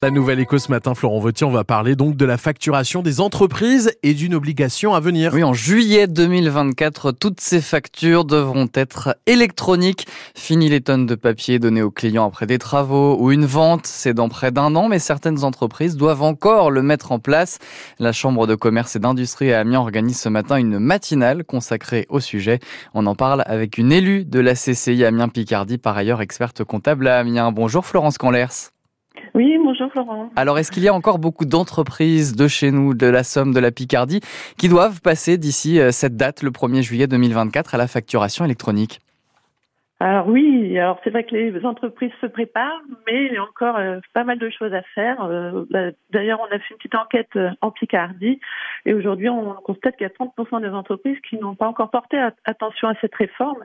La 0.00 0.12
nouvelle 0.12 0.38
éco 0.38 0.58
ce 0.58 0.70
matin, 0.70 0.94
Florent 0.94 1.18
Vautier, 1.18 1.44
on 1.44 1.50
va 1.50 1.64
parler 1.64 1.96
donc 1.96 2.14
de 2.14 2.24
la 2.24 2.38
facturation 2.38 3.02
des 3.02 3.20
entreprises 3.20 3.90
et 4.04 4.14
d'une 4.14 4.32
obligation 4.32 4.94
à 4.94 5.00
venir. 5.00 5.34
Oui, 5.34 5.42
en 5.42 5.54
juillet 5.54 6.06
2024, 6.06 7.10
toutes 7.10 7.40
ces 7.40 7.60
factures 7.60 8.24
devront 8.24 8.68
être 8.74 9.16
électroniques. 9.26 10.06
Fini 10.36 10.68
les 10.68 10.82
tonnes 10.82 11.06
de 11.06 11.16
papier 11.16 11.58
données 11.58 11.82
aux 11.82 11.90
clients 11.90 12.28
après 12.28 12.46
des 12.46 12.58
travaux 12.58 13.16
ou 13.18 13.32
une 13.32 13.44
vente, 13.44 13.88
c'est 13.88 14.14
dans 14.14 14.28
près 14.28 14.52
d'un 14.52 14.76
an, 14.76 14.86
mais 14.86 15.00
certaines 15.00 15.42
entreprises 15.42 15.96
doivent 15.96 16.22
encore 16.22 16.70
le 16.70 16.82
mettre 16.82 17.10
en 17.10 17.18
place. 17.18 17.58
La 17.98 18.12
Chambre 18.12 18.46
de 18.46 18.54
commerce 18.54 18.94
et 18.94 19.00
d'industrie 19.00 19.52
à 19.52 19.58
Amiens 19.58 19.80
organise 19.80 20.20
ce 20.20 20.28
matin 20.28 20.58
une 20.58 20.78
matinale 20.78 21.42
consacrée 21.42 22.06
au 22.08 22.20
sujet. 22.20 22.60
On 22.94 23.06
en 23.06 23.16
parle 23.16 23.42
avec 23.46 23.78
une 23.78 23.90
élue 23.90 24.24
de 24.24 24.38
la 24.38 24.54
CCI 24.54 25.04
Amiens 25.04 25.28
Picardie, 25.28 25.76
par 25.76 25.96
ailleurs 25.96 26.20
experte 26.20 26.62
comptable 26.62 27.08
à 27.08 27.18
Amiens. 27.18 27.50
Bonjour 27.50 27.84
Florence 27.84 28.16
Canlers. 28.16 28.77
Oui, 29.34 29.56
bonjour 29.62 29.90
Florent. 29.92 30.30
Alors, 30.36 30.58
est-ce 30.58 30.70
qu'il 30.70 30.82
y 30.82 30.88
a 30.88 30.94
encore 30.94 31.18
beaucoup 31.18 31.44
d'entreprises 31.44 32.34
de 32.34 32.48
chez 32.48 32.70
nous, 32.70 32.94
de 32.94 33.06
la 33.06 33.24
Somme, 33.24 33.52
de 33.52 33.60
la 33.60 33.70
Picardie, 33.70 34.20
qui 34.56 34.68
doivent 34.68 35.00
passer 35.00 35.38
d'ici 35.38 35.80
euh, 35.80 35.92
cette 35.92 36.16
date, 36.16 36.42
le 36.42 36.50
1er 36.50 36.82
juillet 36.82 37.06
2024, 37.06 37.74
à 37.74 37.78
la 37.78 37.86
facturation 37.86 38.44
électronique? 38.44 39.00
Alors 40.00 40.28
oui, 40.28 40.78
alors 40.78 41.00
c'est 41.02 41.10
vrai 41.10 41.24
que 41.24 41.34
les 41.34 41.66
entreprises 41.66 42.12
se 42.20 42.26
préparent, 42.26 42.80
mais 43.06 43.26
il 43.26 43.32
y 43.32 43.36
a 43.36 43.42
encore 43.42 43.76
euh, 43.76 43.98
pas 44.14 44.22
mal 44.22 44.38
de 44.38 44.48
choses 44.48 44.72
à 44.72 44.82
faire. 44.94 45.24
Euh, 45.24 45.64
bah, 45.70 45.90
d'ailleurs, 46.10 46.40
on 46.40 46.54
a 46.54 46.58
fait 46.60 46.70
une 46.70 46.76
petite 46.76 46.94
enquête 46.94 47.36
en 47.60 47.72
Picardie 47.72 48.38
et 48.86 48.94
aujourd'hui, 48.94 49.28
on 49.28 49.54
constate 49.54 49.96
qu'il 49.96 50.06
y 50.06 50.10
a 50.10 50.24
30% 50.24 50.60
des 50.60 50.68
entreprises 50.68 51.18
qui 51.28 51.36
n'ont 51.38 51.56
pas 51.56 51.66
encore 51.66 51.90
porté 51.90 52.16
attention 52.44 52.88
à 52.88 52.94
cette 53.00 53.14
réforme 53.16 53.64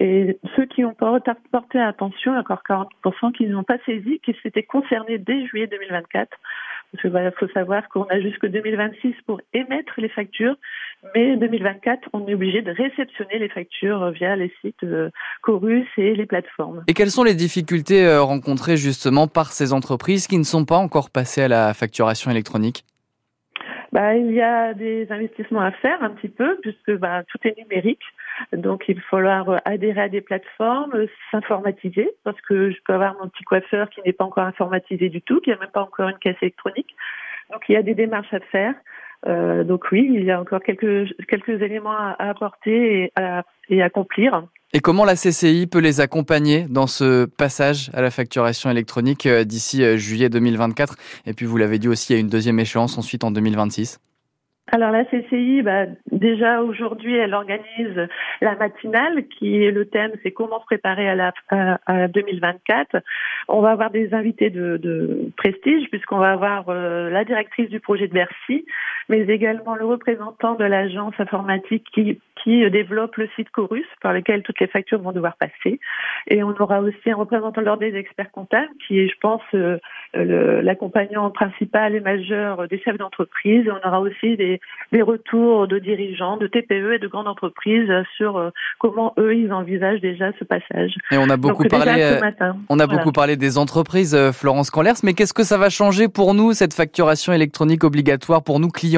et 0.00 0.38
ceux 0.54 0.66
qui 0.66 0.82
n'ont 0.82 0.94
pas 0.94 1.18
porté 1.50 1.80
attention, 1.80 2.32
il 2.32 2.34
y 2.34 2.38
a 2.38 2.40
encore 2.40 2.62
40% 2.68 3.32
qui 3.32 3.46
n'ont 3.46 3.64
pas 3.64 3.78
saisi 3.84 4.20
qu'ils 4.20 4.36
s'étaient 4.42 4.62
concernés 4.62 5.18
dès 5.18 5.46
juillet 5.46 5.66
2024. 5.66 6.36
Parce 6.90 7.02
qu'il 7.02 7.32
faut 7.38 7.52
savoir 7.52 7.88
qu'on 7.88 8.04
a 8.04 8.20
jusque 8.20 8.46
2026 8.46 9.14
pour 9.26 9.40
émettre 9.52 9.92
les 9.98 10.08
factures, 10.08 10.56
mais 11.14 11.36
2024, 11.36 12.08
on 12.12 12.26
est 12.26 12.34
obligé 12.34 12.62
de 12.62 12.72
réceptionner 12.72 13.38
les 13.38 13.48
factures 13.48 14.10
via 14.10 14.34
les 14.36 14.52
sites 14.60 14.82
euh, 14.82 15.10
Chorus 15.42 15.86
et 15.96 16.14
les 16.14 16.26
plateformes. 16.26 16.82
Et 16.88 16.94
quelles 16.94 17.10
sont 17.10 17.24
les 17.24 17.34
difficultés 17.34 18.04
euh, 18.04 18.22
rencontrées 18.22 18.76
justement 18.76 19.28
par 19.28 19.52
ces 19.52 19.72
entreprises 19.72 20.26
qui 20.26 20.38
ne 20.38 20.44
sont 20.44 20.64
pas 20.64 20.76
encore 20.76 21.10
passées 21.10 21.42
à 21.42 21.48
la 21.48 21.72
facturation 21.72 22.30
électronique? 22.30 22.84
Bah, 23.92 24.14
il 24.16 24.32
y 24.32 24.42
a 24.42 24.74
des 24.74 25.06
investissements 25.10 25.62
à 25.62 25.70
faire 25.70 26.02
un 26.02 26.10
petit 26.10 26.28
peu 26.28 26.58
puisque 26.60 26.92
bah, 26.98 27.22
tout 27.24 27.38
est 27.44 27.56
numérique. 27.56 28.02
Donc 28.52 28.84
il 28.88 28.96
va 28.96 29.02
falloir 29.10 29.60
adhérer 29.64 30.02
à 30.02 30.08
des 30.08 30.20
plateformes, 30.20 31.06
s'informatiser 31.30 32.10
parce 32.24 32.40
que 32.42 32.70
je 32.70 32.76
peux 32.84 32.94
avoir 32.94 33.16
mon 33.20 33.28
petit 33.28 33.44
coiffeur 33.44 33.88
qui 33.88 34.00
n'est 34.04 34.12
pas 34.12 34.24
encore 34.24 34.44
informatisé 34.44 35.08
du 35.08 35.22
tout, 35.22 35.40
qui 35.40 35.50
n'a 35.50 35.56
même 35.56 35.70
pas 35.70 35.82
encore 35.82 36.08
une 36.08 36.18
caisse 36.18 36.36
électronique. 36.42 36.94
Donc 37.50 37.62
il 37.68 37.72
y 37.72 37.76
a 37.76 37.82
des 37.82 37.94
démarches 37.94 38.32
à 38.32 38.40
faire. 38.40 38.74
Euh, 39.26 39.64
donc 39.64 39.84
oui, 39.90 40.08
il 40.14 40.24
y 40.24 40.30
a 40.30 40.40
encore 40.40 40.60
quelques 40.62 41.08
quelques 41.26 41.60
éléments 41.60 41.96
à, 41.96 42.16
apporter 42.18 43.04
et 43.04 43.12
à 43.16 43.44
et 43.68 43.82
accomplir. 43.82 44.44
Et 44.74 44.80
comment 44.80 45.04
la 45.04 45.14
CCI 45.14 45.66
peut 45.66 45.78
les 45.78 46.00
accompagner 46.00 46.66
dans 46.68 46.86
ce 46.86 47.24
passage 47.24 47.90
à 47.94 48.02
la 48.02 48.10
facturation 48.10 48.70
électronique 48.70 49.24
euh, 49.26 49.44
d'ici 49.44 49.82
euh, 49.82 49.96
juillet 49.96 50.28
2024 50.28 50.94
Et 51.26 51.32
puis 51.32 51.46
vous 51.46 51.56
l'avez 51.56 51.78
dit 51.78 51.88
aussi, 51.88 52.12
il 52.12 52.16
y 52.16 52.18
a 52.18 52.20
une 52.20 52.28
deuxième 52.28 52.60
échéance 52.60 52.98
ensuite 52.98 53.24
en 53.24 53.30
2026 53.30 53.98
alors 54.70 54.90
la 54.90 55.04
CCI, 55.06 55.62
bah, 55.62 55.86
déjà 56.12 56.60
aujourd'hui, 56.60 57.16
elle 57.16 57.32
organise 57.32 58.08
la 58.42 58.54
matinale 58.56 59.26
qui 59.26 59.64
est 59.64 59.70
le 59.70 59.86
thème, 59.86 60.12
c'est 60.22 60.30
comment 60.30 60.60
se 60.60 60.66
préparer 60.66 61.08
à 61.08 61.14
la 61.14 61.32
à, 61.86 62.08
2024. 62.08 62.96
On 63.48 63.62
va 63.62 63.70
avoir 63.70 63.90
des 63.90 64.12
invités 64.12 64.50
de, 64.50 64.76
de 64.76 65.30
prestige 65.38 65.88
puisqu'on 65.88 66.18
va 66.18 66.32
avoir 66.32 66.68
euh, 66.68 67.08
la 67.08 67.24
directrice 67.24 67.70
du 67.70 67.80
projet 67.80 68.08
de 68.08 68.12
Bercy, 68.12 68.66
mais 69.08 69.20
également 69.20 69.74
le 69.74 69.84
représentant 69.84 70.54
de 70.54 70.64
l'agence 70.64 71.14
informatique 71.18 71.84
qui, 71.94 72.20
qui 72.42 72.68
développe 72.70 73.16
le 73.16 73.28
site 73.36 73.50
Chorus 73.50 73.86
par 74.02 74.12
lequel 74.12 74.42
toutes 74.42 74.60
les 74.60 74.66
factures 74.66 75.00
vont 75.00 75.12
devoir 75.12 75.36
passer. 75.36 75.80
Et 76.26 76.42
on 76.42 76.54
aura 76.58 76.80
aussi 76.80 77.10
un 77.10 77.16
représentant 77.16 77.60
de 77.60 77.66
l'ordre 77.66 77.80
des 77.80 77.94
experts 77.94 78.30
comptables 78.30 78.70
qui 78.86 79.00
est, 79.00 79.08
je 79.08 79.18
pense, 79.20 79.42
euh, 79.54 79.78
l'accompagnant 80.14 81.30
principal 81.30 81.94
et 81.94 82.00
majeur 82.00 82.68
des 82.68 82.78
chefs 82.80 82.98
d'entreprise. 82.98 83.66
On 83.68 83.86
aura 83.86 84.00
aussi 84.00 84.36
des 84.36 84.48
des, 84.92 85.02
retours 85.02 85.68
de 85.68 85.78
dirigeants, 85.78 86.36
de 86.36 86.46
TPE 86.46 86.94
et 86.94 86.98
de 86.98 87.08
grandes 87.08 87.28
entreprises 87.28 87.90
sur 88.16 88.36
euh, 88.36 88.50
comment 88.78 89.12
eux 89.18 89.34
ils 89.34 89.52
envisagent 89.52 90.00
déjà 90.00 90.30
ce 90.38 90.44
passage. 90.44 90.94
Et 91.10 91.18
on 91.18 91.28
a 91.30 91.36
beaucoup 91.36 91.64
parlé, 91.64 92.02
euh, 92.02 92.52
on 92.68 92.78
a 92.78 92.86
beaucoup 92.86 93.12
parlé 93.12 93.36
des 93.36 93.58
entreprises, 93.58 94.14
euh, 94.14 94.32
Florence 94.32 94.70
Canlers, 94.70 95.00
mais 95.02 95.14
qu'est-ce 95.14 95.34
que 95.34 95.44
ça 95.44 95.58
va 95.58 95.70
changer 95.70 96.08
pour 96.08 96.34
nous 96.34 96.52
cette 96.52 96.74
facturation 96.74 97.32
électronique 97.32 97.84
obligatoire 97.84 98.42
pour 98.42 98.60
nous 98.60 98.68
clients? 98.68 98.97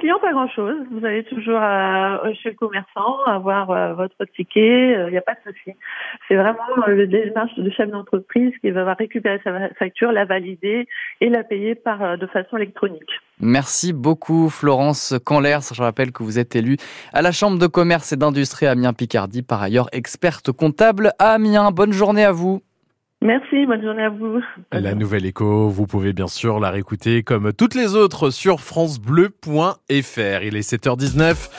Clients, 0.00 0.18
pas 0.20 0.32
grand-chose. 0.32 0.76
Vous 0.90 1.04
allez 1.06 1.22
toujours 1.24 1.60
chez 2.42 2.50
le 2.50 2.56
commerçant 2.56 3.22
avoir 3.26 3.94
votre 3.94 4.24
ticket. 4.34 5.06
Il 5.06 5.10
n'y 5.10 5.18
a 5.18 5.22
pas 5.22 5.34
de 5.34 5.52
souci. 5.52 5.76
C'est 6.26 6.34
vraiment 6.34 6.86
le 6.86 7.06
démarche 7.06 7.54
de 7.56 7.70
chef 7.70 7.88
d'entreprise 7.90 8.52
qui 8.60 8.70
va 8.70 8.92
récupérer 8.94 9.40
sa 9.44 9.68
facture, 9.78 10.10
la 10.10 10.24
valider 10.24 10.88
et 11.20 11.28
la 11.28 11.44
payer 11.44 11.74
par 11.74 12.18
de 12.18 12.26
façon 12.26 12.56
électronique. 12.56 13.10
Merci 13.38 13.92
beaucoup 13.92 14.50
Florence 14.50 15.14
Canlers. 15.24 15.72
Je 15.72 15.82
rappelle 15.82 16.12
que 16.12 16.22
vous 16.22 16.38
êtes 16.38 16.56
élue 16.56 16.76
à 17.12 17.22
la 17.22 17.32
Chambre 17.32 17.58
de 17.58 17.66
commerce 17.66 18.12
et 18.12 18.16
d'industrie 18.16 18.66
Amiens-Picardie, 18.66 19.42
par 19.42 19.62
ailleurs 19.62 19.88
experte 19.92 20.52
comptable 20.52 21.12
à 21.18 21.32
Amiens. 21.32 21.70
Bonne 21.70 21.92
journée 21.92 22.24
à 22.24 22.32
vous. 22.32 22.62
Merci, 23.22 23.66
bonne 23.66 23.82
journée 23.82 24.04
à 24.04 24.08
vous. 24.08 24.40
La 24.72 24.94
nouvelle 24.94 25.26
écho, 25.26 25.68
vous 25.68 25.86
pouvez 25.86 26.14
bien 26.14 26.26
sûr 26.26 26.58
la 26.58 26.70
réécouter 26.70 27.22
comme 27.22 27.52
toutes 27.52 27.74
les 27.74 27.94
autres 27.94 28.30
sur 28.30 28.60
francebleu.fr. 28.60 30.42
Il 30.42 30.56
est 30.56 30.72
7h19. 30.72 31.50